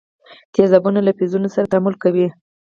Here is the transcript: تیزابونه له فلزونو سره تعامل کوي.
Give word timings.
تیزابونه 0.53 0.99
له 1.03 1.11
فلزونو 1.17 1.49
سره 1.55 1.69
تعامل 1.71 1.95
کوي. 2.03 2.27